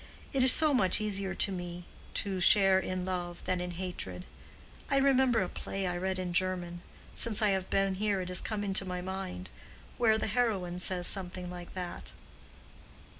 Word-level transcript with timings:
It 0.33 0.41
is 0.41 0.51
so 0.51 0.73
much 0.73 0.99
easier 0.99 1.35
to 1.35 1.51
me 1.51 1.85
to 2.15 2.39
share 2.39 2.79
in 2.79 3.05
love 3.05 3.43
than 3.45 3.61
in 3.61 3.69
hatred. 3.69 4.25
I 4.89 4.97
remember 4.97 5.41
a 5.43 5.47
play 5.47 5.85
I 5.85 5.95
read 5.95 6.17
in 6.17 6.33
German—since 6.33 7.39
I 7.39 7.49
have 7.51 7.69
been 7.69 7.93
here 7.93 8.19
it 8.19 8.29
has 8.29 8.41
come 8.41 8.63
into 8.63 8.83
my 8.83 9.01
mind—where 9.01 10.17
the 10.17 10.25
heroine 10.25 10.79
says 10.79 11.05
something 11.05 11.51
like 11.51 11.75
that." 11.75 12.13